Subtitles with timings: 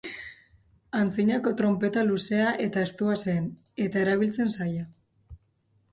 [0.99, 3.53] Antzinako tronpeta luzea eta estua zen,
[3.87, 4.89] eta erabiltzen zaila.